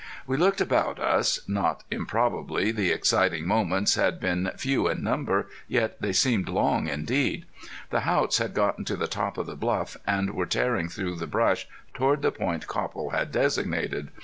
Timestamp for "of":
9.37-9.45